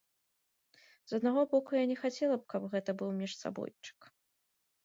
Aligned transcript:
З 1.11 1.19
аднаго 1.19 1.43
боку, 1.51 1.71
я 1.79 1.83
не 1.93 1.97
хацела 2.05 2.35
б, 2.39 2.43
каб 2.55 2.61
гэта 2.73 2.97
быў 3.03 3.11
міжсабойчык. 3.21 3.99